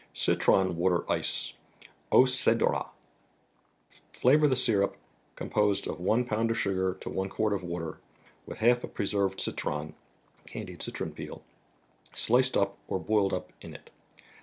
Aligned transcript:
Citron 0.15 0.73
flUater 0.75 1.05
9Jce 1.05 1.53
(au 2.11 2.23
Cctsrat). 2.25 2.89
Flavor 4.11 4.47
the 4.47 4.55
syrup, 4.55 4.97
composed 5.35 5.87
of 5.87 5.99
one 5.99 6.25
pound 6.25 6.49
of 6.49 6.57
sugar 6.57 6.97
to 7.01 7.07
one 7.07 7.29
quart 7.29 7.53
of 7.53 7.61
water, 7.61 7.99
with 8.47 8.57
half 8.57 8.83
a 8.83 8.87
preserved 8.87 9.39
citron 9.39 9.93
(candied 10.47 10.81
citron 10.81 11.11
peel), 11.13 11.43
sliced 12.15 12.57
up, 12.57 12.79
or 12.87 12.97
boiled 12.99 13.31
up, 13.31 13.53
in 13.61 13.75
it. 13.75 13.91